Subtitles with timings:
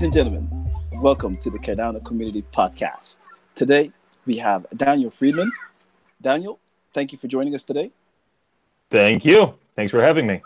[0.00, 3.18] Ladies and gentlemen, welcome to the Cardano Community Podcast.
[3.54, 3.92] Today
[4.24, 5.52] we have Daniel Friedman.
[6.22, 6.58] Daniel,
[6.94, 7.90] thank you for joining us today.
[8.90, 9.52] Thank you.
[9.76, 10.40] Thanks for having me.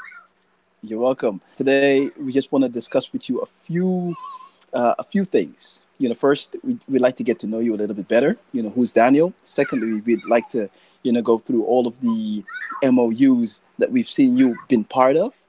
[0.83, 1.41] You're welcome.
[1.55, 4.17] Today we just want to discuss with you a few
[4.73, 5.85] uh, a few things.
[5.99, 8.37] You know, first we, would like to get to know you a little bit better.
[8.51, 9.33] You know, who's Daniel?
[9.43, 10.69] Secondly, we'd like to
[11.05, 12.43] you know go through all of the
[12.83, 15.45] MOUs that we've seen you've been part of,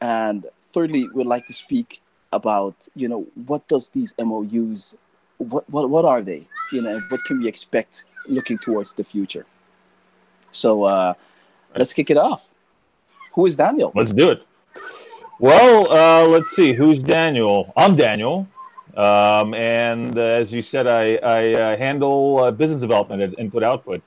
[0.00, 2.00] and thirdly, we'd like to speak
[2.36, 4.96] about you know what does these MOUs
[5.38, 6.46] what what what are they?
[6.72, 9.46] You know, what can we expect looking towards the future?
[10.50, 11.14] So uh,
[11.76, 12.54] let's kick it off.
[13.34, 13.92] Who is Daniel?
[13.94, 14.42] Let's do it.
[15.38, 16.72] Well, uh, let's see.
[16.72, 17.72] Who's Daniel?
[17.76, 18.48] I'm Daniel.
[18.96, 23.62] Um, and uh, as you said, I, I uh, handle uh, business development at Input
[23.62, 24.02] Output.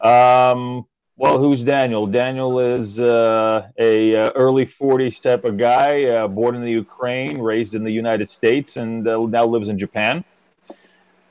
[0.00, 0.84] Um,
[1.18, 2.06] well, who's Daniel?
[2.06, 7.74] Daniel is uh, a uh, early 40s type of guy, born in the Ukraine, raised
[7.74, 10.24] in the United States, and now lives in Japan.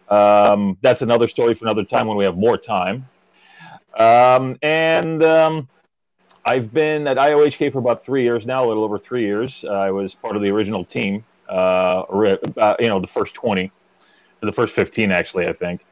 [0.09, 3.07] Um, that's another story for another time when we have more time.
[3.97, 5.67] Um, and um,
[6.45, 9.65] I've been at IOHK for about three years now, a little over three years.
[9.65, 13.71] Uh, I was part of the original team, uh, uh, you know, the first 20,
[14.41, 15.85] the first 15, actually, I think.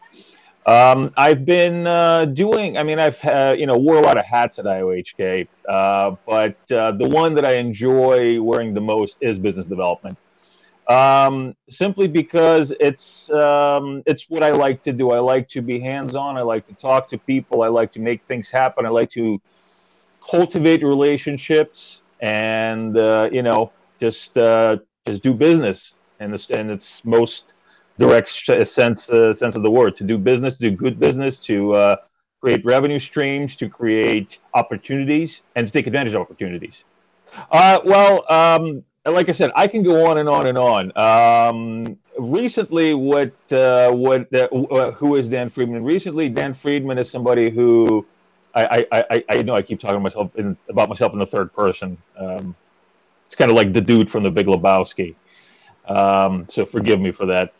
[0.66, 3.24] Um, I've been uh, doing, I mean, I've,
[3.58, 7.46] you know, wore a lot of hats at IOHK, uh, but uh, the one that
[7.46, 10.18] I enjoy wearing the most is business development.
[10.88, 15.12] Um, simply because it's um, it's what I like to do.
[15.12, 16.38] I like to be hands on.
[16.38, 17.64] I like to talk to people.
[17.64, 18.86] I like to make things happen.
[18.86, 19.42] I like to
[20.28, 27.04] cultivate relationships and uh, you know just uh, just do business and it's, and its
[27.04, 27.56] most
[27.98, 31.74] direct sense uh, sense of the word to do business to do good business to
[31.74, 31.96] uh,
[32.42, 36.84] create revenue streams to create opportunities and to take advantage of opportunities
[37.52, 40.98] uh, well um, like I said, I can go on and on and on.
[40.98, 45.84] Um, recently, what uh, what uh, who is Dan Friedman?
[45.84, 48.06] Recently, Dan Friedman is somebody who
[48.56, 51.98] I, I, I, know I keep talking myself in, about myself in the third person.
[52.18, 52.56] Um,
[53.26, 55.16] it's kind of like the dude from the Big Lebowski.
[55.88, 57.54] Um, so forgive me for that.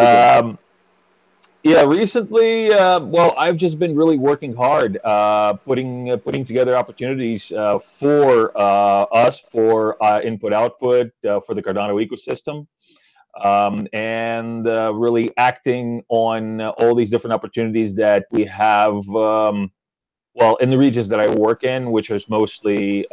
[0.00, 0.58] Um,
[1.64, 6.76] yeah, recently, uh, well, I've just been really working hard, uh, putting uh, putting together
[6.76, 12.66] opportunities uh, for uh, us, for uh, input output, for the Cardano ecosystem,
[13.44, 19.72] um, and really acting on all these different opportunities that we have um,
[20.34, 23.04] well, in the regions that I work in, which is mostly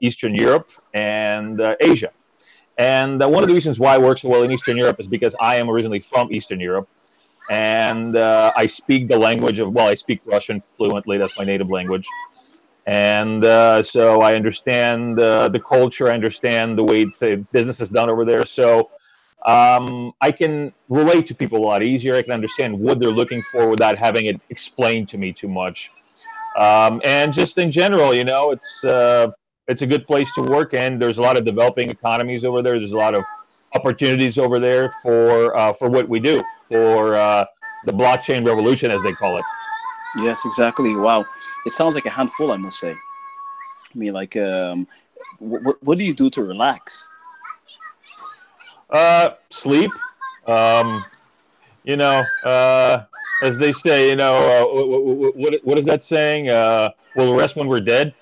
[0.00, 2.10] Eastern Europe and Asia.
[2.78, 5.08] And uh, one of the reasons why I work so well in Eastern Europe is
[5.08, 6.88] because I am originally from Eastern Europe.
[7.50, 11.18] And uh, I speak the language of, well, I speak Russian fluently.
[11.18, 12.06] That's my native language.
[12.86, 17.88] And uh, so I understand uh, the culture, I understand the way the business is
[17.88, 18.46] done over there.
[18.46, 18.90] So
[19.44, 22.14] um, I can relate to people a lot easier.
[22.14, 25.90] I can understand what they're looking for without having it explained to me too much
[26.58, 29.30] um, and just in general, you know, it's uh,
[29.68, 32.78] it's a good place to work, and there's a lot of developing economies over there.
[32.78, 33.24] There's a lot of
[33.74, 37.44] opportunities over there for uh, for what we do for uh,
[37.84, 39.44] the blockchain revolution, as they call it.
[40.16, 40.94] Yes, exactly.
[40.94, 41.26] Wow,
[41.66, 42.92] it sounds like a handful, I must say.
[42.92, 44.88] I mean, like, um,
[45.38, 47.06] what what do you do to relax?
[48.90, 49.90] Uh, sleep.
[50.46, 51.04] Um,
[51.84, 53.04] you know, uh,
[53.42, 56.48] as they say, you know, uh, what, what is that saying?
[56.48, 58.14] Uh, we'll rest when we're dead.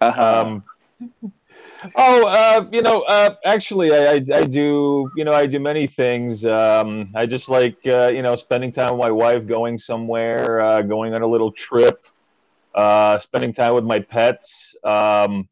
[0.00, 0.44] Uh-huh.
[0.46, 0.62] Um,
[1.96, 5.86] oh, uh, you know, uh, actually, I, I, I, do, you know, I do many
[5.86, 6.44] things.
[6.44, 10.82] Um, I just like, uh, you know, spending time with my wife, going somewhere, uh,
[10.82, 12.04] going on a little trip,
[12.74, 14.76] uh, spending time with my pets.
[14.84, 15.48] Um,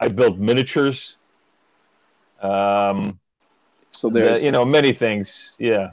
[0.00, 1.18] I build miniatures.
[2.40, 3.20] Um,
[3.90, 5.56] so there's, you know, many things.
[5.58, 5.90] Yeah.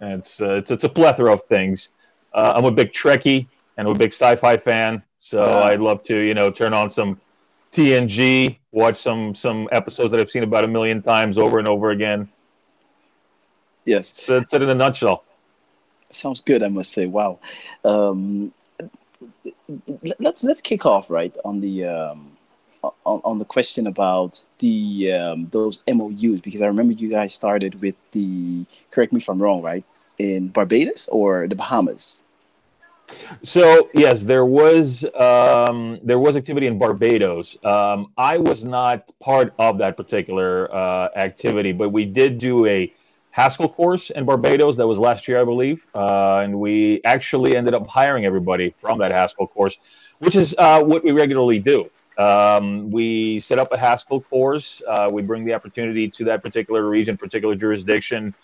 [0.00, 1.90] It's uh, it's it's a plethora of things.
[2.32, 3.46] Uh, I'm a big Trekkie
[3.76, 7.18] and I'm a big sci-fi fan, so I'd love to you know turn on some
[7.72, 11.92] TNG, watch some some episodes that I've seen about a million times over and over
[11.92, 12.28] again.
[13.86, 15.24] Yes, so that's it in a nutshell.
[16.10, 17.06] Sounds good, I must say.
[17.06, 17.38] Wow.
[17.86, 18.52] Um,
[20.18, 22.36] let's let's kick off right on the um,
[22.82, 27.80] on, on the question about the um, those MOUs because I remember you guys started
[27.80, 29.84] with the correct me if I'm wrong, right?
[30.18, 32.23] In Barbados or the Bahamas?
[33.42, 37.58] So yes, there was um, there was activity in Barbados.
[37.64, 42.92] Um, I was not part of that particular uh, activity, but we did do a
[43.30, 44.76] Haskell course in Barbados.
[44.76, 48.98] That was last year, I believe, uh, and we actually ended up hiring everybody from
[48.98, 49.78] that Haskell course,
[50.18, 51.90] which is uh, what we regularly do.
[52.16, 54.82] Um, we set up a Haskell course.
[54.86, 58.34] Uh, we bring the opportunity to that particular region, particular jurisdiction,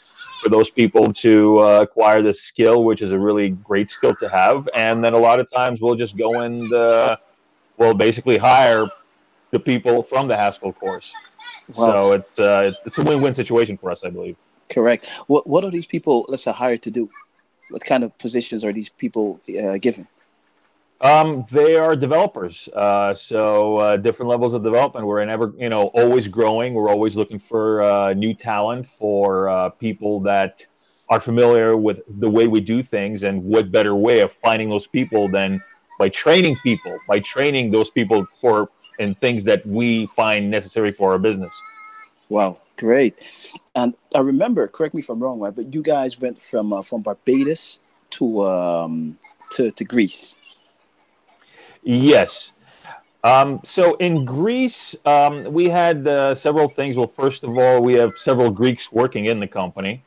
[0.42, 4.28] for those people to uh, acquire this skill, which is a really great skill to
[4.28, 4.68] have.
[4.74, 7.16] And then a lot of times we'll just go and uh,
[7.76, 8.86] we'll basically hire
[9.50, 11.12] the people from the Haskell course.
[11.76, 11.86] Wow.
[11.86, 14.36] So it's uh, it's a win-win situation for us, I believe.
[14.68, 15.08] Correct.
[15.26, 17.10] What what are these people, let's say, hired to do?
[17.70, 20.08] What kind of positions are these people uh, given?
[21.02, 22.68] Um, they are developers.
[22.74, 25.06] Uh, so uh, different levels of development.
[25.06, 26.74] We're never, you know, always growing.
[26.74, 30.66] We're always looking for uh, new talent for uh, people that
[31.08, 33.22] are familiar with the way we do things.
[33.22, 35.62] And what better way of finding those people than
[35.98, 38.68] by training people, by training those people for
[38.98, 41.58] and things that we find necessary for our business.
[42.28, 43.26] Wow, great!
[43.74, 45.54] And I remember, correct me if I'm wrong, right?
[45.54, 47.80] But you guys went from uh, from Barbados
[48.10, 49.18] to um,
[49.52, 50.36] to to Greece
[51.82, 52.52] Yes.
[53.22, 56.96] Um, so in Greece, um, we had uh, several things.
[56.96, 60.02] Well, first of all, we have several Greeks working in the company.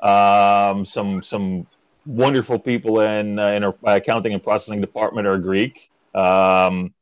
[0.00, 1.66] Um, some some
[2.06, 6.94] wonderful people in uh, in our accounting and processing department are Greek, um,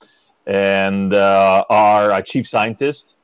[0.46, 3.16] and uh, our, our, chief scientist,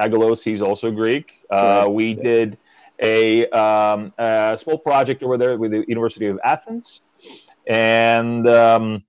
[0.00, 1.40] Aggelos, he's also Greek.
[1.50, 2.58] Uh, we did
[3.00, 7.02] a, um, a, small project over there with the University of Athens,
[7.66, 9.02] and um,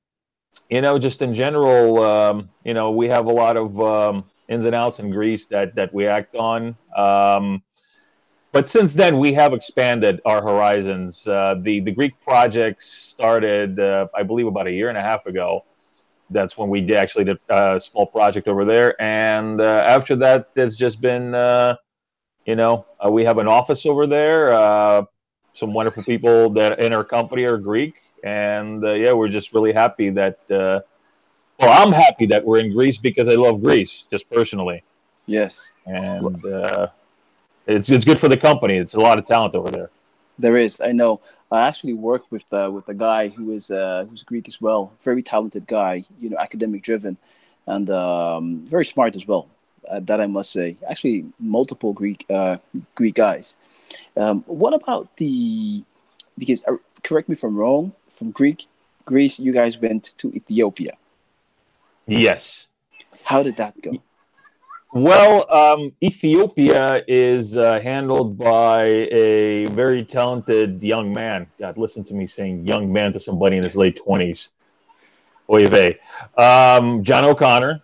[0.70, 4.66] you know, just in general, um, you know, we have a lot of um, ins
[4.66, 6.76] and outs in Greece that that we act on.
[6.96, 7.62] Um,
[8.52, 11.28] but since then, we have expanded our horizons.
[11.28, 15.26] Uh, the the Greek project started, uh, I believe, about a year and a half
[15.26, 15.66] ago.
[16.30, 20.50] That's when we did actually did a small project over there, and uh, after that,
[20.56, 21.76] it's just been, uh,
[22.46, 24.54] you know, uh, we have an office over there.
[24.54, 25.04] Uh,
[25.52, 29.72] some wonderful people that in our company are Greek, and uh, yeah, we're just really
[29.72, 30.40] happy that.
[30.52, 30.82] Uh,
[31.60, 34.84] well, I'm happy that we're in Greece because I love Greece, just personally.
[35.26, 36.88] Yes, and uh,
[37.66, 38.78] it's it's good for the company.
[38.78, 39.90] It's a lot of talent over there.
[40.38, 40.82] There is.
[40.82, 41.22] I know.
[41.52, 44.92] I actually worked with uh, with a guy who is uh, who's Greek as well.
[45.02, 46.04] Very talented guy.
[46.20, 47.18] You know, academic driven,
[47.68, 49.48] and um, very smart as well.
[49.90, 50.78] Uh, that I must say.
[50.90, 52.58] Actually, multiple Greek uh,
[52.96, 53.56] Greek guys.
[54.18, 55.84] Um, what about the?
[56.38, 58.68] Because uh, correct me if I'm wrong from Greek,
[59.06, 60.94] Greece, you guys went to Ethiopia.
[62.08, 62.68] Yes.
[63.24, 63.92] How did that go?
[64.94, 71.48] Well, um, Ethiopia is uh, handled by a very talented young man.
[71.60, 74.50] God, listen to me saying young man to somebody in his late 20s.
[75.50, 76.00] Oy vey.
[76.38, 77.82] Um, John O'Connor,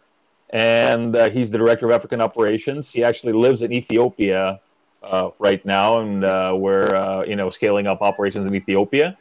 [0.51, 2.91] and uh, he's the director of African operations.
[2.91, 4.61] He actually lives in Ethiopia
[5.03, 9.17] uh, right now, and uh, we're uh, you know scaling up operations in Ethiopia.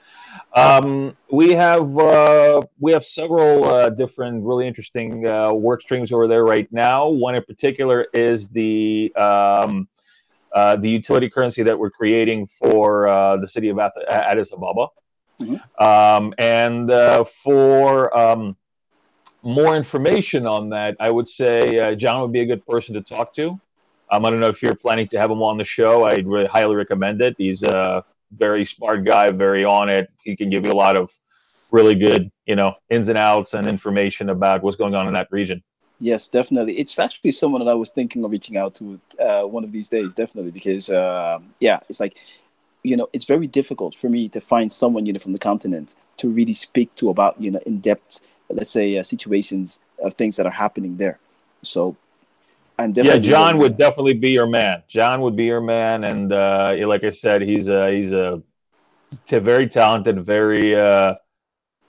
[0.55, 6.27] Um, we have uh, we have several uh, different really interesting uh, work streams over
[6.27, 7.09] there right now.
[7.09, 9.89] One in particular is the um,
[10.53, 14.89] uh, the utility currency that we're creating for uh, the city of Addis Ababa,
[15.41, 15.85] mm-hmm.
[15.85, 18.57] um, and uh, for um,
[19.43, 23.33] more information on that, I would say John would be a good person to talk
[23.35, 23.61] to.
[24.13, 26.05] Um, I don't know if you're planning to have him on the show.
[26.07, 27.37] I'd really highly recommend it.
[27.39, 27.63] He's
[28.37, 30.11] very smart guy, very on it.
[30.23, 31.11] He can give you a lot of
[31.71, 35.29] really good, you know, ins and outs and information about what's going on in that
[35.31, 35.63] region.
[36.01, 36.79] Yes, definitely.
[36.79, 39.89] It's actually someone that I was thinking of reaching out to uh, one of these
[39.89, 42.17] days, definitely, because uh, yeah, it's like,
[42.83, 45.95] you know, it's very difficult for me to find someone, you know, from the continent
[46.17, 50.37] to really speak to about, you know, in depth, let's say, uh, situations of things
[50.37, 51.19] that are happening there.
[51.63, 51.97] So
[52.81, 54.83] I'm definitely yeah, John would definitely be your man.
[54.89, 58.43] John would be your man, and uh, like I said, he's a he's a,
[59.31, 61.15] a very talented, very uh,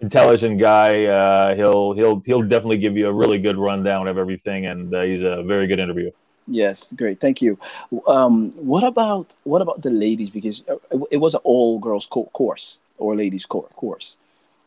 [0.01, 1.05] intelligent guy.
[1.05, 5.03] Uh, he'll he'll he'll definitely give you a really good rundown of everything, and uh,
[5.03, 6.12] he's a very good interview.
[6.45, 7.57] Yes, great, thank you.
[8.05, 10.29] Um, what about what about the ladies?
[10.29, 10.63] Because
[11.10, 14.17] it was an all girls co- course or ladies co- course,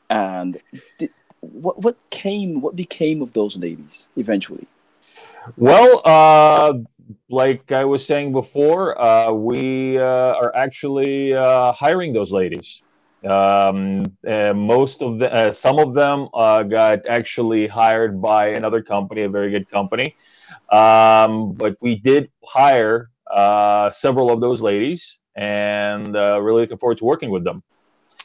[0.09, 0.59] and
[0.99, 4.69] did, what what came what became of those ladies eventually?
[5.56, 6.74] Well, uh,
[7.28, 12.82] like I was saying before, uh, we uh, are actually uh, hiring those ladies.
[13.28, 19.22] Um, most of the, uh, some of them uh, got actually hired by another company,
[19.22, 20.14] a very good company.
[20.70, 23.10] Um, but we did hire
[23.92, 27.62] several of those ladies, and really looking forward to working with them.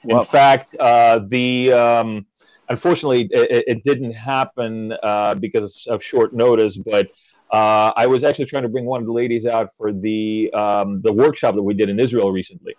[0.03, 2.25] In fact, the um,
[2.69, 6.77] unfortunately, it, it didn't happen uh, because of short notice.
[6.77, 7.07] But
[7.51, 11.01] uh, I was actually trying to bring one of the ladies out for the um,
[11.01, 12.75] the workshop that we did in Israel recently.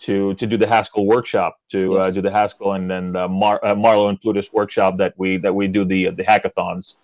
[0.00, 3.64] to to do the Haskell workshop, to uh, do the Haskell and then the Mar-
[3.64, 6.96] uh, Marlowe and Plutus workshop that we that we do the the hackathons.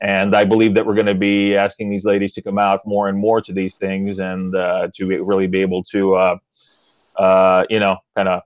[0.00, 3.08] And I believe that we're going to be asking these ladies to come out more
[3.08, 6.36] and more to these things and uh, to be- really be able to, uh,
[7.16, 8.42] uh, you know, kind of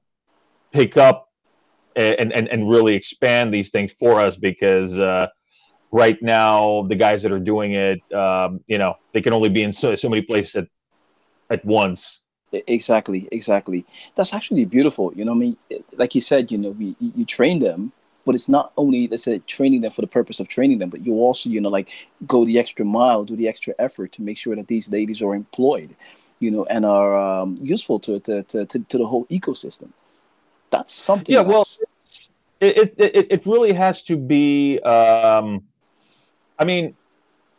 [0.73, 1.29] pick up
[1.97, 5.27] and, and and really expand these things for us because uh,
[5.93, 9.63] right now the guys that are doing it, um, you know, they can only be
[9.63, 10.69] in so, so many places at,
[11.51, 12.25] at once.
[12.53, 13.87] Exactly, exactly.
[14.15, 15.13] That's actually beautiful.
[15.15, 15.57] You know, I mean,
[15.97, 17.93] like you said, you know, we you train them,
[18.27, 21.05] but it's not only let's say training them for the purpose of training them, but
[21.07, 21.91] you also, you know, like
[22.27, 25.35] go the extra mile, do the extra effort to make sure that these ladies are
[25.35, 25.97] employed,
[26.41, 29.91] you know, and are um, useful to to to to the whole ecosystem.
[30.73, 31.33] That's something.
[31.35, 34.79] Yeah, well, that's- It, it, it, it really has to be.
[34.95, 35.47] Um,
[36.61, 36.95] I mean,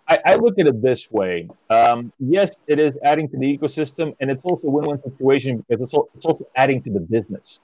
[0.08, 1.36] I, I look at it this way.
[1.70, 5.82] Um, yes, it is adding to the ecosystem, and it's also a win-win situation because
[5.86, 7.60] it's, al- it's also adding to the business.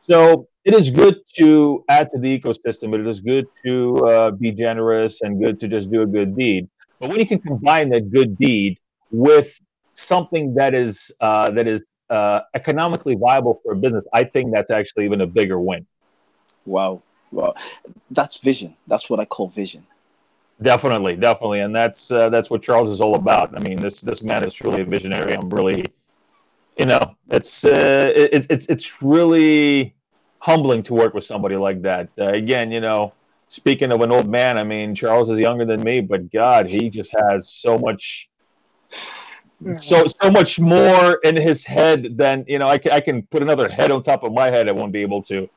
[0.00, 1.48] So it is good to
[1.88, 2.90] add to the ecosystem.
[2.90, 3.74] But it is good to
[4.10, 6.68] uh, be generous and good to just do a good deed.
[6.98, 8.78] But when you can combine that good deed
[9.10, 9.48] with
[9.94, 11.82] something that is uh, that is
[12.14, 15.86] uh, economically viable for a business, I think that's actually even a bigger win.
[16.64, 17.54] wow, wow,
[18.10, 18.76] that's vision.
[18.86, 19.86] That's what I call vision.
[20.62, 23.56] Definitely, definitely, and that's uh, that's what Charles is all about.
[23.56, 25.32] I mean, this this man is truly a visionary.
[25.34, 25.84] I'm really,
[26.78, 29.94] you know, it's uh, it, it's it's really
[30.38, 32.12] humbling to work with somebody like that.
[32.18, 33.12] Uh, again, you know,
[33.48, 36.90] speaking of an old man, I mean, Charles is younger than me, but God, he
[36.90, 38.28] just has so much,
[39.80, 42.66] so so much more in his head than you know.
[42.66, 44.68] I can I can put another head on top of my head.
[44.68, 45.48] I won't be able to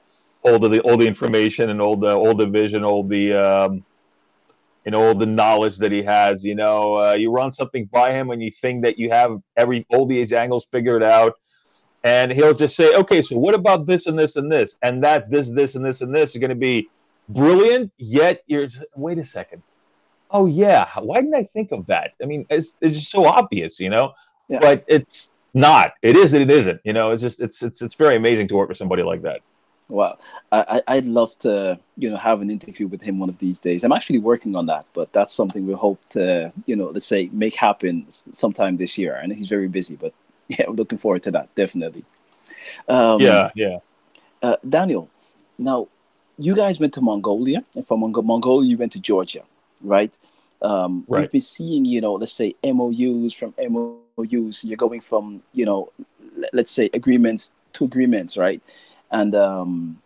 [0.44, 3.84] hold the all the information and all the all the vision, all the um,
[4.86, 6.46] you know all the knowledge that he has.
[6.46, 9.86] You know, uh, you run something by him and you think that you have every
[9.90, 11.34] all these angles figured out,
[12.04, 15.30] and he'll just say, "Okay, so what about this and this and this and that
[15.30, 16.88] this this and this and this is going to be
[17.30, 19.62] brilliant." Yet you're wait a second.
[20.32, 22.14] Oh yeah, why didn't I think of that?
[22.22, 24.14] I mean, it's it's just so obvious, you know.
[24.48, 24.60] Yeah.
[24.60, 25.94] But it's not.
[26.02, 26.34] It is.
[26.34, 26.82] It isn't.
[26.84, 27.12] You know.
[27.12, 27.42] It's just.
[27.42, 27.64] It's.
[27.64, 27.82] It's.
[27.82, 29.42] It's very amazing to work with somebody like that.
[29.90, 30.18] Wow,
[30.52, 33.86] I, I'd love to, you know, have an interview with him one of these days.
[33.86, 37.30] I'm actually working on that, but that's something we hope to, you know, let's say
[37.32, 39.18] make happen sometime this year.
[39.18, 40.14] I know he's very busy, but
[40.50, 42.04] yeah, looking forward to that definitely.
[42.90, 43.50] Um, yeah.
[43.56, 43.78] Yeah.
[44.42, 45.10] uh, Daniel,
[45.58, 45.88] now
[46.38, 49.44] you guys went to Mongolia, and from Mong- Mongolia you went to Georgia,
[49.82, 50.16] right?
[50.62, 54.64] Um, We've been seeing, you know, let's say MOUs from MOUs.
[54.64, 55.92] You're going from, you know,
[56.36, 58.62] le- let's say agreements to agreements, right?
[59.12, 60.02] And um,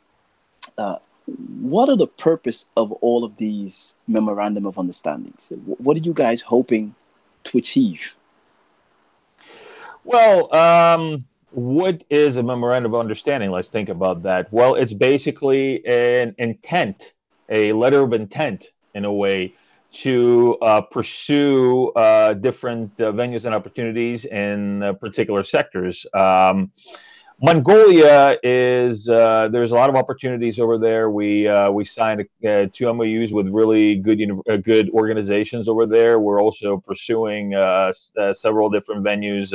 [0.78, 0.98] uh,
[1.62, 5.52] what are the purpose of all of these memorandum of understandings?
[5.66, 6.96] Wh- What are you guys hoping
[7.46, 8.16] to achieve?
[10.04, 13.52] Well, um, what is a memorandum of understanding?
[13.52, 14.52] Let's think about that.
[14.52, 17.14] Well, it's basically an intent,
[17.50, 19.54] a letter of intent, in a way,
[19.92, 26.06] to uh, pursue uh, different uh, venues and opportunities in uh, particular sectors.
[26.14, 26.72] Um,
[27.44, 31.10] Mongolia is uh, there's a lot of opportunities over there.
[31.10, 32.24] We uh, we signed
[32.72, 34.22] two MOUs with really good
[34.64, 36.20] good organizations over there.
[36.20, 39.54] We're also pursuing s- several different venues.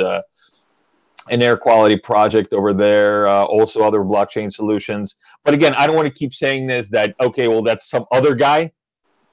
[1.29, 5.17] An air quality project over there, uh, also other blockchain solutions.
[5.43, 8.33] But again, I don't want to keep saying this that okay, well that's some other
[8.33, 8.71] guy,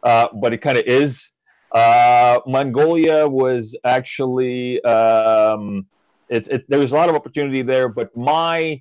[0.04, 1.32] uh, but it kind of is.
[1.72, 5.86] Uh, Mongolia was actually um,
[6.28, 8.80] it's it, there was a lot of opportunity there, but my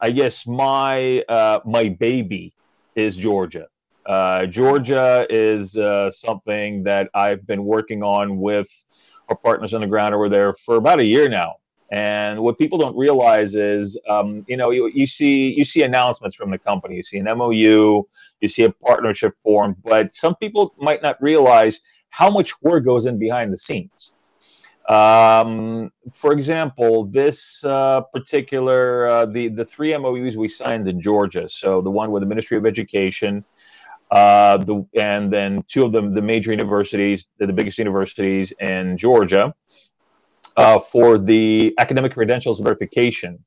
[0.00, 2.52] I guess my uh, my baby
[2.94, 3.66] is Georgia.
[4.06, 8.68] Uh, Georgia is uh, something that I've been working on with
[9.28, 11.56] our partners on the ground over there for about a year now.
[11.90, 16.36] And what people don't realize is, um, you know, you, you see you see announcements
[16.36, 18.02] from the company, you see an MOU,
[18.40, 21.80] you see a partnership formed, but some people might not realize
[22.10, 24.14] how much work goes in behind the scenes.
[24.88, 31.48] Um, for example, this uh, particular uh, the the three MOUs we signed in Georgia.
[31.48, 33.44] So the one with the Ministry of Education,
[34.10, 38.96] uh, the and then two of them the major universities, the, the biggest universities in
[38.96, 39.54] Georgia,
[40.58, 43.38] uh, for the academic credentials verification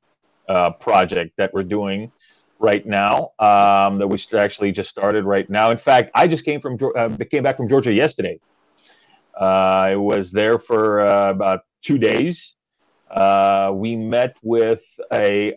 [0.48, 2.10] uh, project that we're doing
[2.58, 3.32] right now.
[3.38, 5.70] Um, that we actually just started right now.
[5.70, 8.40] In fact, I just came from uh, came back from Georgia yesterday.
[9.38, 12.56] Uh, I was there for uh, about two days.
[13.10, 15.52] Uh, we met with a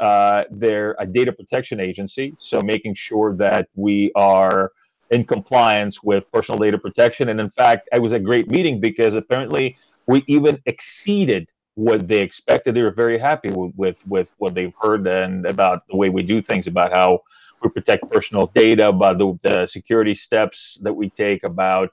[0.52, 4.72] their a data protection agency, so making sure that we are
[5.10, 7.30] in compliance with personal data protection.
[7.30, 12.20] And in fact, it was a great meeting because apparently we even exceeded what they
[12.20, 12.74] expected.
[12.74, 16.24] They were very happy with, with, with what they've heard and about the way we
[16.24, 17.22] do things, about how
[17.62, 21.90] we protect personal data, about the, the security steps that we take, about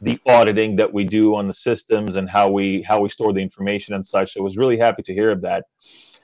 [0.00, 3.40] the auditing that we do on the systems and how we how we store the
[3.40, 4.34] information and such.
[4.34, 5.64] So I was really happy to hear of that.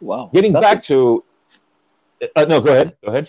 [0.00, 0.30] Wow.
[0.32, 1.25] Getting back a, to
[2.37, 2.94] uh, no, go ahead.
[3.04, 3.28] Go ahead.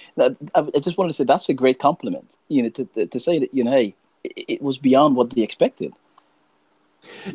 [0.54, 2.38] I just wanted to say that's a great compliment.
[2.48, 5.32] You know, to, to, to say that you know, hey, it, it was beyond what
[5.32, 5.94] they expected.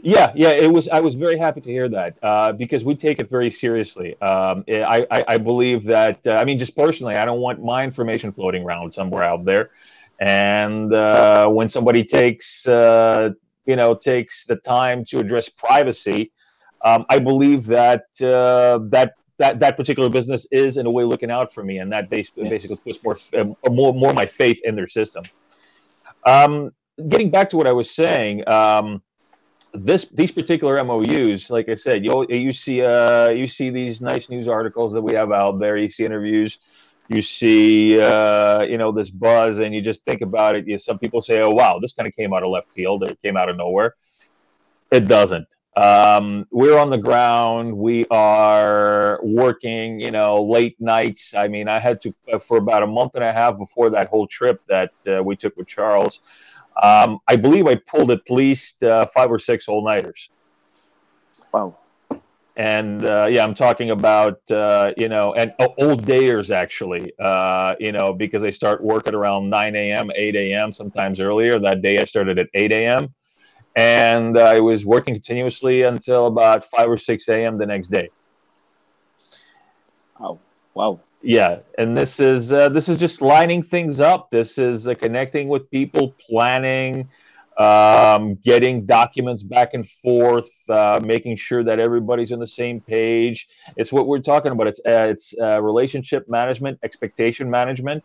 [0.03, 0.89] Yeah, yeah, it was.
[0.89, 4.21] I was very happy to hear that uh, because we take it very seriously.
[4.21, 6.27] Um, I, I, I, believe that.
[6.27, 9.71] Uh, I mean, just personally, I don't want my information floating around somewhere out there.
[10.21, 13.31] And uh, when somebody takes, uh,
[13.67, 16.33] you know, takes the time to address privacy,
[16.85, 21.31] um, I believe that uh, that that that particular business is in a way looking
[21.31, 22.51] out for me, and that basically, yes.
[22.51, 25.25] basically puts more uh, more more my faith in their system.
[26.27, 26.73] Um,
[27.09, 28.47] getting back to what I was saying.
[28.49, 29.03] Um,
[29.75, 34.29] this these particular MOUs, like I said, you you see uh, you see these nice
[34.31, 35.77] news articles that we have out there.
[35.77, 36.59] You see interviews,
[37.09, 40.67] you see uh, you know this buzz, and you just think about it.
[40.67, 43.03] You, some people say, "Oh wow, this kind of came out of left field.
[43.05, 43.95] It came out of nowhere."
[44.91, 45.47] It doesn't.
[45.77, 47.77] Um, we're on the ground.
[47.77, 51.35] We are working, you know, late nights.
[51.35, 54.09] I mean, I had to uh, for about a month and a half before that
[54.09, 56.21] whole trip that uh, we took with Charles.
[56.83, 60.31] Um, I believe I pulled at least uh, five or six all nighters.
[61.53, 61.79] Wow.
[62.57, 67.75] And uh, yeah, I'm talking about uh, you know, and uh, old dayers actually, uh,
[67.79, 71.61] you know, because I start work at around 9 a.m., 8 a.m., sometimes earlier.
[71.61, 73.15] That day I started at 8 a.m.
[73.77, 77.59] and I was working continuously until about 5 or 6 a.m.
[77.59, 78.09] the next day.
[80.19, 80.41] Wow!
[80.75, 81.01] Wow!
[81.23, 84.31] Yeah and this is uh, this is just lining things up.
[84.31, 87.09] This is uh, connecting with people planning
[87.59, 93.49] um, getting documents back and forth uh, making sure that everybody's on the same page.
[93.77, 94.69] It's what we're talking about.
[94.69, 98.05] It's uh, it's uh, relationship management expectation management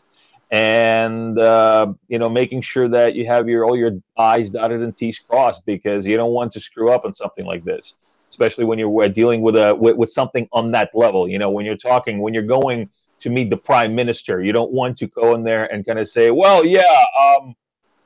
[0.52, 4.96] and uh, you know making sure that you have your all your i's dotted and
[4.96, 7.96] t's crossed because you don't want to screw up on something like this
[8.34, 11.28] especially when you're dealing with a with, with something on that level.
[11.28, 12.90] You know when you're talking when you're going
[13.24, 14.44] to meet the prime minister.
[14.44, 17.56] You don't want to go in there and kind of say, "Well, yeah, um,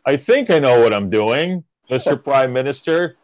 [0.05, 2.23] I think I know what I'm doing, Mr.
[2.29, 3.17] prime Minister.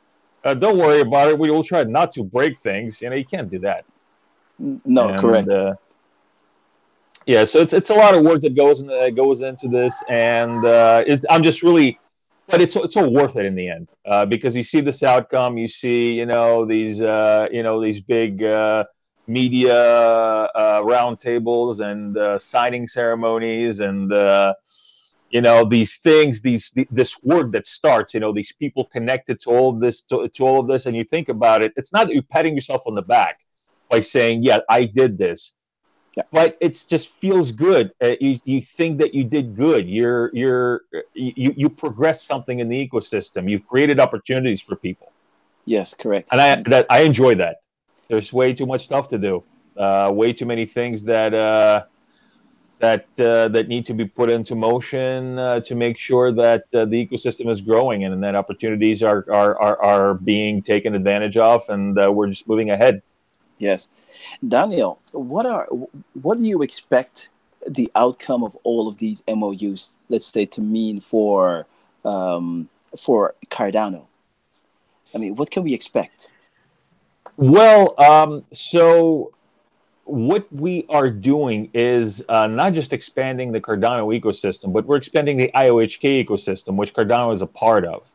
[0.43, 1.39] Uh, don't worry about it.
[1.39, 3.85] We will try not to break things." You know, you can't do that.
[4.59, 5.49] No, and, correct.
[5.49, 5.75] Uh,
[7.27, 10.03] yeah, so it's it's a lot of work that goes in, that goes into this,
[10.09, 11.99] and uh, I'm just really,
[12.47, 15.59] but it's it's all worth it in the end uh, because you see this outcome.
[15.59, 18.85] You see, you know, these uh, you know these big uh,
[19.27, 24.53] media uh, roundtables and uh, signing ceremonies and uh,
[25.29, 29.39] you know these things these th- this word that starts you know these people connected
[29.39, 31.93] to all of this to, to, all of this and you think about it it's
[31.93, 33.39] not that you're patting yourself on the back
[33.89, 35.55] by saying yeah i did this.
[36.15, 36.23] Yeah.
[36.31, 37.91] but it just feels good.
[37.99, 39.89] Uh, you, you think that you did good.
[39.89, 40.81] You're you're
[41.15, 43.49] you, you progress something in the ecosystem.
[43.49, 45.11] You've created opportunities for people.
[45.65, 46.29] Yes correct.
[46.31, 47.62] And i that i enjoy that
[48.07, 49.43] there's way too much stuff to do.
[49.77, 51.83] Uh, way too many things that uh,
[52.79, 56.85] that uh, that need to be put into motion uh, to make sure that uh,
[56.85, 61.37] the ecosystem is growing and, and that opportunities are, are are are being taken advantage
[61.37, 63.01] of, and uh, we're just moving ahead.
[63.57, 63.89] Yes,
[64.45, 65.65] Daniel, what are
[66.21, 67.29] what do you expect
[67.67, 71.65] the outcome of all of these MOUs, let's say, to mean for
[72.03, 74.07] um, for Cardano?
[75.15, 76.31] I mean, what can we expect?
[77.37, 79.33] Well, um, so
[80.05, 85.37] what we are doing is uh, not just expanding the Cardano ecosystem, but we're expanding
[85.37, 88.13] the IOHK ecosystem, which Cardano is a part of.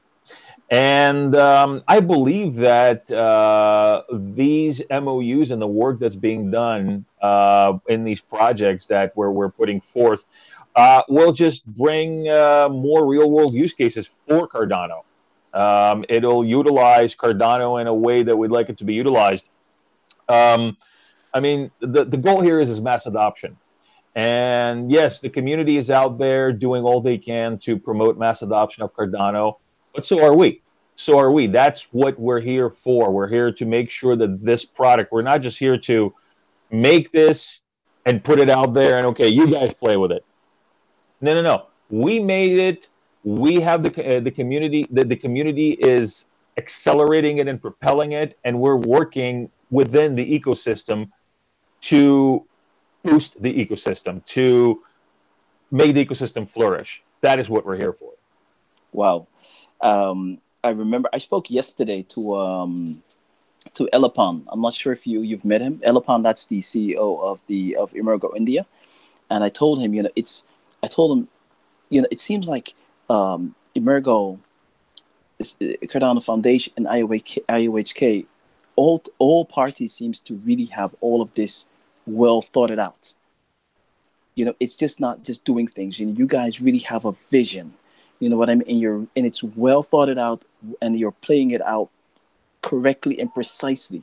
[0.71, 7.79] And um, I believe that uh, these MOUs and the work that's being done uh,
[7.89, 10.27] in these projects that we're, we're putting forth
[10.77, 15.05] uh, will just bring uh, more real world use cases for Cardano.
[15.55, 19.51] Um, it'll utilize Cardano in a way that we'd like it to be utilized.
[20.29, 20.77] Um,
[21.33, 23.57] I mean, the, the goal here is, is mass adoption.
[24.15, 28.83] And yes, the community is out there doing all they can to promote mass adoption
[28.83, 29.59] of Cardano,
[29.95, 30.61] but so are we.
[30.97, 31.47] So are we.
[31.47, 33.13] That's what we're here for.
[33.13, 36.13] We're here to make sure that this product, we're not just here to
[36.71, 37.63] make this
[38.05, 40.25] and put it out there and okay, you guys play with it.
[41.21, 41.67] No, no, no.
[41.91, 42.89] We made it
[43.25, 48.39] we have the uh, the community the, the community is accelerating it and propelling it
[48.45, 51.09] and we're working within the ecosystem
[51.81, 52.45] to
[53.03, 54.83] boost the ecosystem to
[55.71, 58.13] make the ecosystem flourish that is what we're here for
[58.93, 59.27] wow
[59.81, 63.03] um, i remember i spoke yesterday to um,
[63.75, 64.45] to Ellapan.
[64.49, 65.79] I'm not sure if you you've met him.
[65.87, 68.67] Ellapan, that's the CEO of the of Emurgo India,
[69.31, 70.45] and I told him, you know, it's
[70.83, 71.29] I told him,
[71.91, 72.75] you know, it seems like
[73.09, 74.39] um, Emurgo,
[75.41, 78.27] Cardano Foundation, and IOHK,
[78.77, 81.67] all all parties seems to really have all of this
[82.07, 83.15] well thought it out.
[84.35, 85.99] You know, it's just not just doing things.
[85.99, 87.75] You know, you guys really have a vision.
[88.21, 88.69] You know what I mean?
[88.69, 90.45] And you're and it's well thought it out,
[90.81, 91.91] and you're playing it out
[92.63, 94.03] correctly and precisely.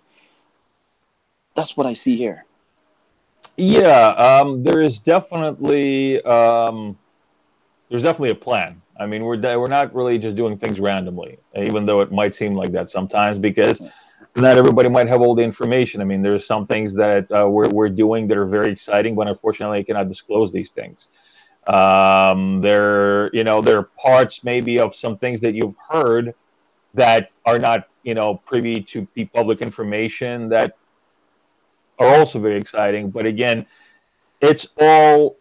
[1.55, 2.45] That's what I see here.
[3.57, 6.97] Yeah, um, there is definitely um,
[7.89, 8.81] there's definitely a plan.
[8.97, 12.55] I mean, we're we're not really just doing things randomly, even though it might seem
[12.55, 13.81] like that sometimes, because
[14.35, 16.01] not everybody might have all the information.
[16.01, 19.27] I mean, there's some things that uh, we're we're doing that are very exciting, but
[19.27, 21.07] unfortunately, I cannot disclose these things.
[21.67, 26.35] Um, there, you know, there are parts maybe of some things that you've heard
[26.93, 30.77] that are not, you know, privy to the public information that
[31.99, 33.09] are also very exciting.
[33.09, 33.65] But again,
[34.41, 35.37] it's all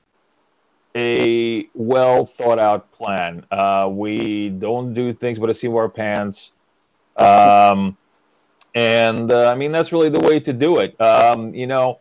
[0.94, 3.44] a well thought out plan.
[3.50, 6.52] Uh, we don't do things but a seat of our pants.
[7.16, 7.96] Um,
[8.74, 11.00] and uh, I mean, that's really the way to do it.
[11.00, 12.00] Um, you know,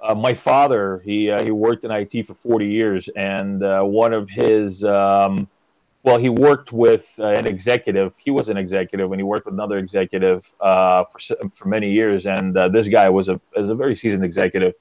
[0.00, 4.12] uh, my father, he, uh, he worked in IT for 40 years, and uh, one
[4.12, 5.48] of his, um,
[6.04, 8.16] well, he worked with uh, an executive.
[8.16, 11.06] He was an executive, and he worked with another executive for,
[11.52, 12.26] for many years.
[12.26, 14.74] And this guy was a, was a very seasoned executive.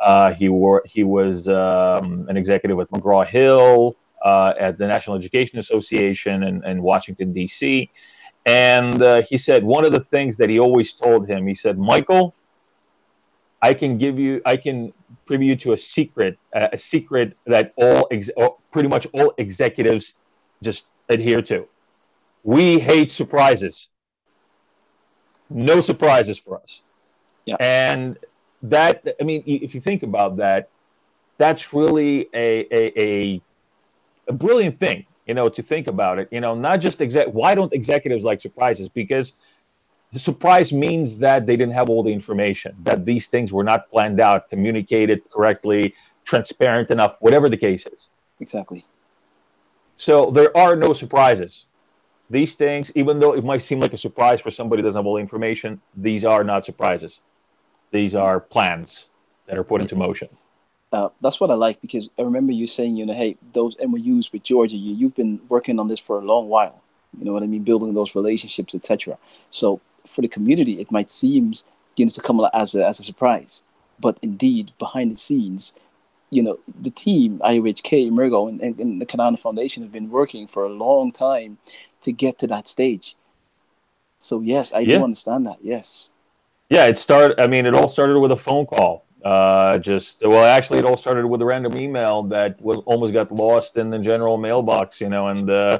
[0.00, 5.16] Uh, he wore, he was um, an executive at McGraw Hill, uh, at the National
[5.16, 7.90] Education Association in, in Washington, D.C.
[8.46, 11.78] And uh, he said one of the things that he always told him, he said,
[11.78, 12.34] Michael,
[13.60, 14.92] I can give you, I can
[15.26, 18.30] privy you to a secret, a secret that all, ex-
[18.70, 20.14] pretty much all executives
[20.62, 21.66] just adhere to.
[22.44, 23.90] We hate surprises.
[25.50, 26.82] No surprises for us.
[27.46, 27.56] Yeah.
[27.60, 28.18] And
[28.62, 30.68] that I mean, if you think about that,
[31.36, 33.42] that's really a a, a,
[34.28, 36.28] a brilliant thing, you know, to think about it.
[36.30, 37.28] You know, not just exec.
[37.28, 38.88] Why don't executives like surprises?
[38.88, 39.34] Because
[40.12, 43.90] the surprise means that they didn't have all the information, that these things were not
[43.90, 45.94] planned out, communicated correctly,
[46.24, 48.10] transparent enough, whatever the case is.
[48.40, 48.84] Exactly.
[49.96, 51.66] So there are no surprises.
[52.30, 55.06] These things, even though it might seem like a surprise for somebody who doesn't have
[55.06, 57.20] all the information, these are not surprises.
[57.90, 59.10] These are plans
[59.46, 60.28] that are put into motion.
[60.92, 64.32] Uh, that's what I like because I remember you saying, you know, hey, those MOUs
[64.32, 66.80] with Georgia, you, you've been working on this for a long while.
[67.18, 67.64] You know what I mean?
[67.64, 69.18] Building those relationships, etc.
[69.50, 71.52] So for the community, it might seem,
[71.96, 73.62] you know, to come as a, as a surprise.
[74.00, 75.74] But indeed, behind the scenes,
[76.30, 80.46] you know, the team, IOHK, Emurgo, and, and, and the Cardano Foundation have been working
[80.46, 81.58] for a long time
[82.02, 83.16] to get to that stage.
[84.18, 84.98] So yes, I yeah.
[84.98, 85.58] do understand that.
[85.62, 86.12] Yes.
[86.70, 87.40] Yeah, it started.
[87.40, 89.06] I mean, it all started with a phone call.
[89.24, 93.32] Uh, just well, actually, it all started with a random email that was almost got
[93.32, 95.00] lost in the general mailbox.
[95.00, 95.78] You know, and uh,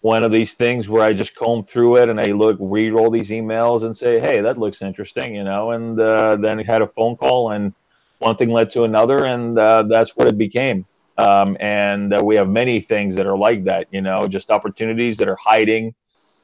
[0.00, 3.10] one of these things where I just comb through it and I look, read all
[3.10, 6.82] these emails and say, "Hey, that looks interesting," you know, and uh, then it had
[6.82, 7.72] a phone call and
[8.18, 10.84] one thing led to another, and uh, that's what it became.
[11.16, 15.16] Um, and uh, we have many things that are like that, you know, just opportunities
[15.18, 15.94] that are hiding,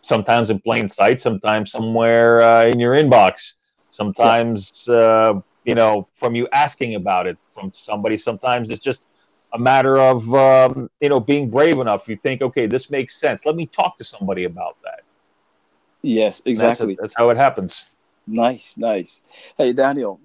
[0.00, 3.54] sometimes in plain sight, sometimes somewhere uh, in your inbox
[3.94, 4.96] Sometimes, yeah.
[4.96, 9.06] uh, you know, from you asking about it from somebody, sometimes it's just
[9.52, 12.08] a matter of, um, you know, being brave enough.
[12.08, 13.46] You think, okay, this makes sense.
[13.46, 15.02] Let me talk to somebody about that.
[16.02, 16.96] Yes, exactly.
[16.96, 17.86] That's, that's, how it happens.
[18.26, 19.22] Nice, nice.
[19.56, 20.18] Hey, Daniel,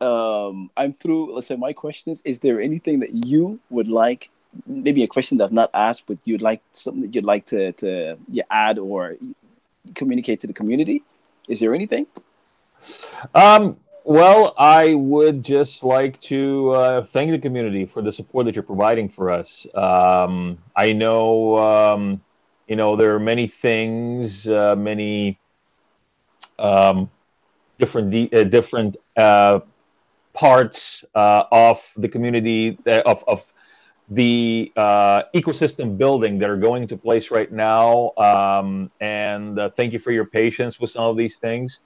[0.00, 1.34] um, I'm through.
[1.34, 4.30] Let's say my question is: Is there anything that you would like?
[4.66, 7.72] Maybe a question that I've not asked, but you'd like something that you'd like to
[7.72, 9.16] to yeah, add or
[9.96, 11.02] communicate to the community.
[11.48, 12.06] Is there anything?
[13.34, 18.54] Um, well, I would just like to uh, thank the community for the support that
[18.54, 19.66] you're providing for us.
[19.74, 22.20] Um, I know, um,
[22.68, 25.38] you know, there are many things, uh, many
[26.58, 27.10] um,
[27.78, 29.60] different de- uh, different uh,
[30.34, 33.52] parts uh, of the community uh, of of
[34.10, 34.72] the
[35.34, 38.12] ecosystem building that are going into place right now.
[38.16, 41.80] Um, and thank you for your patience with some of these things.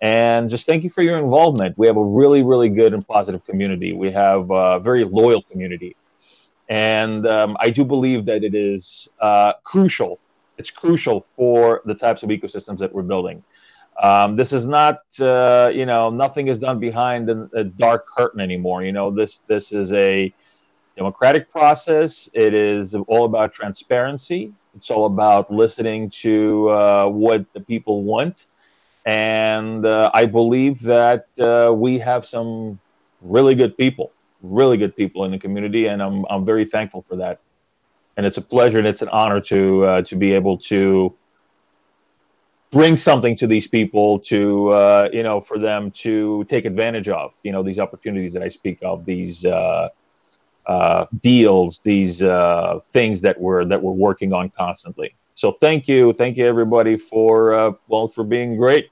[0.00, 1.78] And just thank you for your involvement.
[1.78, 3.92] We have a really, really good and positive community.
[3.92, 5.96] We have a very loyal community.
[6.68, 10.18] And um, I do believe that it is uh, crucial.
[10.58, 13.42] It's crucial for the types of ecosystems that we're building.
[14.02, 18.40] Um, this is not, uh, you know, nothing is done behind a, a dark curtain
[18.40, 18.82] anymore.
[18.82, 20.32] You know, this this is a
[20.96, 22.28] democratic process.
[22.34, 24.52] It is all about transparency.
[24.76, 28.46] It's all about listening to uh, what the people want
[29.04, 32.78] and uh, I believe that uh, we have some
[33.20, 34.12] really good people,
[34.42, 37.40] really good people in the community, and I'm I'm very thankful for that.
[38.16, 41.14] And it's a pleasure and it's an honor to uh, to be able to
[42.70, 47.34] bring something to these people to uh, you know for them to take advantage of
[47.42, 49.88] you know these opportunities that I speak of these uh,
[50.66, 52.20] uh, deals these
[52.92, 55.14] things that we're that we're working on constantly.
[55.34, 56.12] So thank you.
[56.14, 58.88] Thank you everybody for uh, well for being great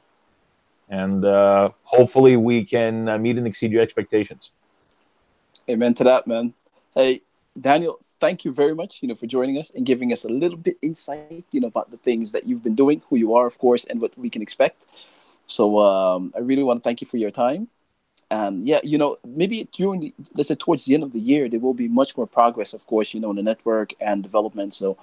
[0.93, 4.53] and uh, hopefully we can meet and exceed your expectations
[5.69, 6.55] amen to that man
[6.95, 7.21] hey
[7.61, 10.61] daniel thank you very much, you know, for joining us and giving us a little
[10.69, 13.59] bit insight, you know, about the things that you've been doing, who you are, of
[13.59, 14.79] course, and what we can expect.
[15.47, 17.63] So um, I really want to thank you for your time.
[18.31, 21.49] And yeah, you know, maybe during the let's say towards the end of the year,
[21.49, 24.73] there will be much more progress, of course, you know, in the network and development.
[24.73, 24.97] So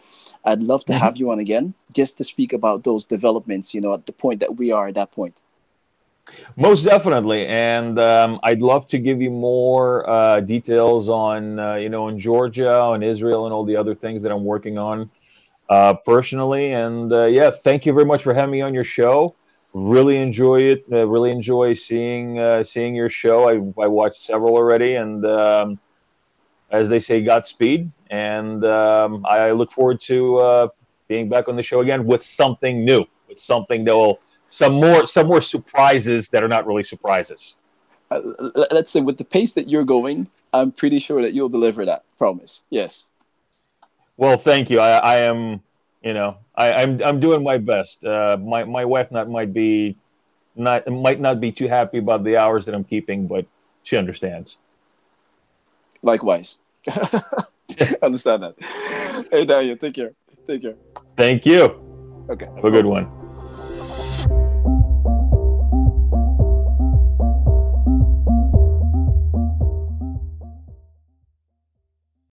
[0.45, 1.03] I'd love to mm-hmm.
[1.03, 4.39] have you on again just to speak about those developments, you know, at the point
[4.39, 5.35] that we are at that point.
[6.57, 11.89] Most definitely, and um, I'd love to give you more uh, details on uh, you
[11.89, 15.09] know in Georgia, on Israel, and all the other things that I'm working on
[15.69, 16.73] uh, personally.
[16.73, 19.35] And uh, yeah, thank you very much for having me on your show.
[19.73, 20.83] Really enjoy it.
[20.91, 23.47] Uh, really enjoy seeing uh, seeing your show.
[23.47, 25.79] I I watched several already, and um,
[26.71, 27.91] as they say, Godspeed.
[28.09, 30.69] And um, I look forward to
[31.07, 35.05] being back on the show again with something new, with something that will some more
[35.05, 37.57] some more surprises that are not really surprises.
[38.11, 38.21] Uh,
[38.71, 42.03] let's say with the pace that you're going, I'm pretty sure that you'll deliver that
[42.17, 42.63] promise.
[42.69, 43.09] Yes.
[44.17, 44.79] Well, thank you.
[44.79, 45.61] I, I am,
[46.03, 48.03] you know, I, am I'm, I'm doing my best.
[48.03, 49.95] Uh, my my wife not might be
[50.55, 53.45] not might not be too happy about the hours that I'm keeping, but
[53.83, 54.57] she understands.
[56.01, 56.57] Likewise.
[58.01, 58.55] Understand that.
[59.31, 60.11] Hey Daniel, take care.
[60.47, 60.75] Take care.
[61.15, 62.25] Thank you.
[62.29, 62.47] Okay.
[62.55, 63.18] Have a good one.